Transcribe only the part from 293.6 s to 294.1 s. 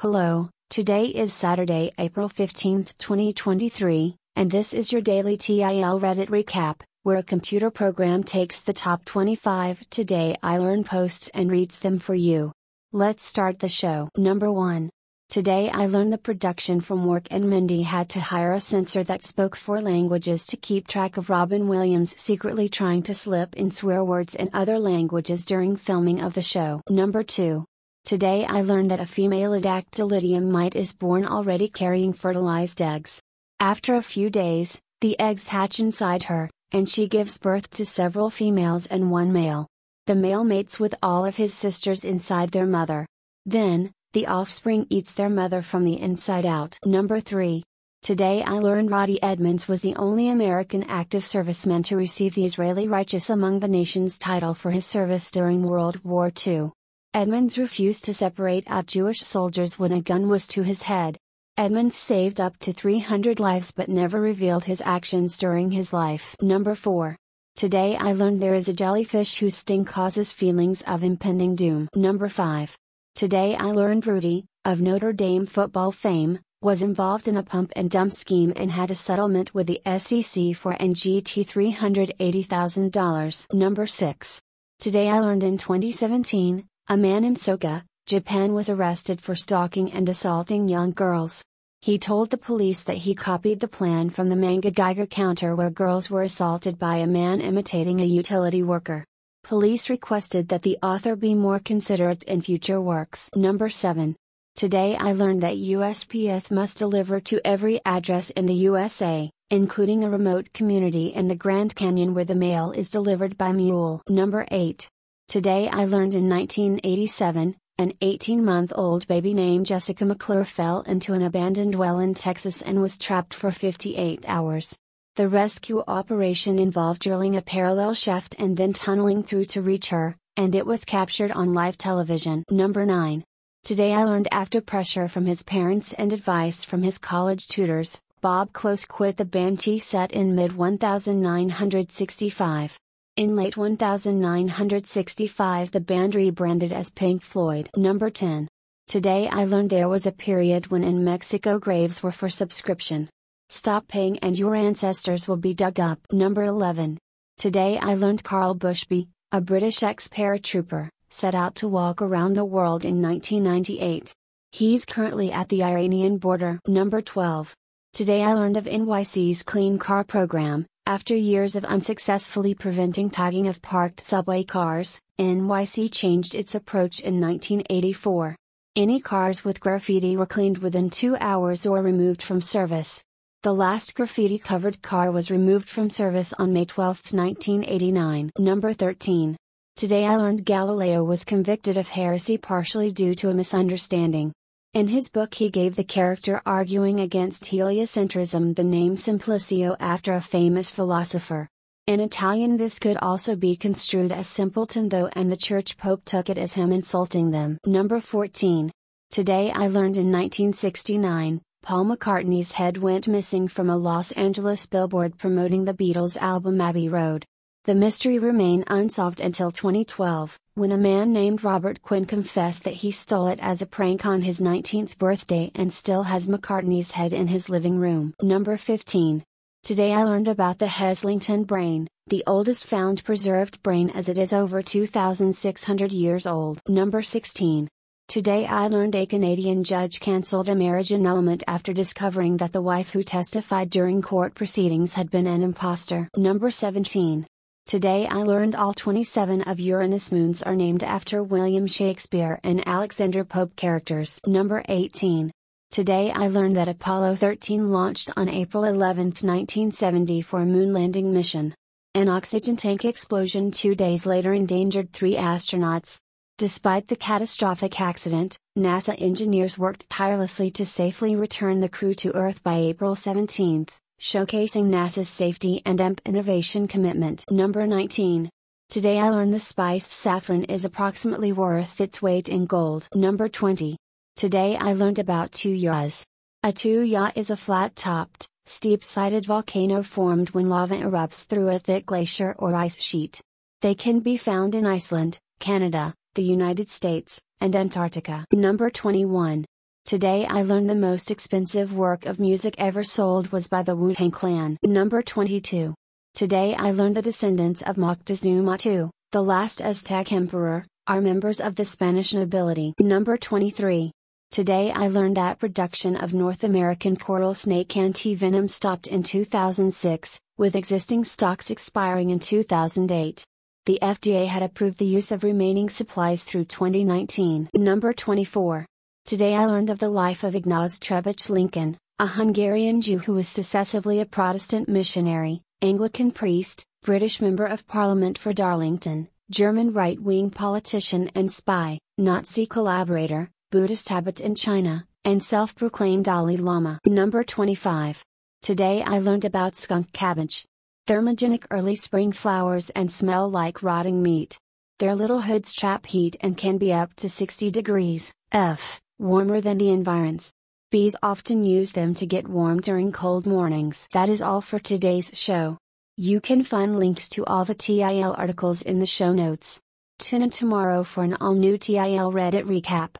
They can